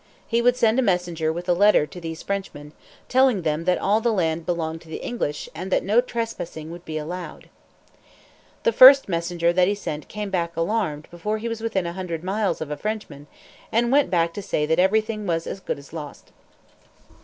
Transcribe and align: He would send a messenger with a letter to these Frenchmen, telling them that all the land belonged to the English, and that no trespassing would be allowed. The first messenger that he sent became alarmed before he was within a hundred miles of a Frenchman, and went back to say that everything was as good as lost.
He 0.25 0.41
would 0.41 0.57
send 0.57 0.79
a 0.79 0.81
messenger 0.81 1.31
with 1.31 1.47
a 1.47 1.53
letter 1.53 1.85
to 1.85 2.01
these 2.01 2.23
Frenchmen, 2.23 2.73
telling 3.07 3.43
them 3.43 3.65
that 3.65 3.77
all 3.77 4.01
the 4.01 4.11
land 4.11 4.47
belonged 4.47 4.81
to 4.81 4.87
the 4.89 4.97
English, 5.03 5.47
and 5.53 5.71
that 5.71 5.83
no 5.83 6.01
trespassing 6.01 6.71
would 6.71 6.83
be 6.85 6.97
allowed. 6.97 7.49
The 8.63 8.71
first 8.71 9.07
messenger 9.07 9.53
that 9.53 9.67
he 9.67 9.75
sent 9.75 10.07
became 10.07 10.33
alarmed 10.55 11.07
before 11.11 11.37
he 11.37 11.47
was 11.47 11.61
within 11.61 11.85
a 11.85 11.93
hundred 11.93 12.23
miles 12.23 12.61
of 12.61 12.71
a 12.71 12.77
Frenchman, 12.77 13.27
and 13.71 13.91
went 13.91 14.09
back 14.09 14.33
to 14.33 14.41
say 14.41 14.65
that 14.65 14.79
everything 14.79 15.27
was 15.27 15.45
as 15.45 15.59
good 15.59 15.77
as 15.77 15.93
lost. 15.93 16.31